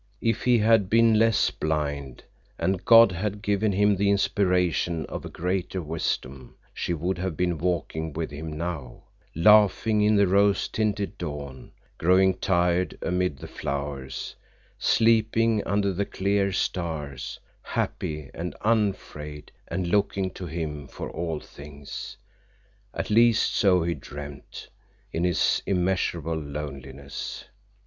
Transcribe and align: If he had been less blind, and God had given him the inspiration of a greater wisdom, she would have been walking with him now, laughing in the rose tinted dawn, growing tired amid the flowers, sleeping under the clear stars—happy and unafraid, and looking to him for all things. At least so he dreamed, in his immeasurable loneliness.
If 0.21 0.45
he 0.45 0.57
had 0.57 0.89
been 0.89 1.19
less 1.19 1.51
blind, 1.51 2.23
and 2.57 2.83
God 2.85 3.11
had 3.11 3.43
given 3.43 3.71
him 3.71 3.95
the 3.97 4.09
inspiration 4.09 5.05
of 5.05 5.25
a 5.25 5.29
greater 5.29 5.79
wisdom, 5.79 6.55
she 6.73 6.91
would 6.91 7.19
have 7.19 7.37
been 7.37 7.59
walking 7.59 8.11
with 8.11 8.31
him 8.31 8.51
now, 8.57 9.03
laughing 9.35 10.01
in 10.01 10.15
the 10.15 10.25
rose 10.25 10.67
tinted 10.67 11.19
dawn, 11.19 11.71
growing 11.99 12.33
tired 12.33 12.97
amid 13.03 13.37
the 13.37 13.47
flowers, 13.47 14.35
sleeping 14.79 15.63
under 15.67 15.93
the 15.93 16.05
clear 16.07 16.51
stars—happy 16.51 18.31
and 18.33 18.55
unafraid, 18.61 19.51
and 19.67 19.85
looking 19.85 20.31
to 20.31 20.47
him 20.47 20.87
for 20.87 21.11
all 21.11 21.39
things. 21.39 22.17
At 22.91 23.11
least 23.11 23.53
so 23.53 23.83
he 23.83 23.93
dreamed, 23.93 24.65
in 25.13 25.25
his 25.25 25.61
immeasurable 25.67 26.37
loneliness. 26.39 27.45